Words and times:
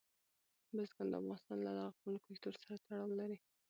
بزګان 0.75 1.07
د 1.09 1.13
افغانستان 1.19 1.57
له 1.65 1.71
لرغوني 1.77 2.19
کلتور 2.27 2.53
سره 2.63 2.75
تړاو 2.85 3.17
لري. 3.19 3.37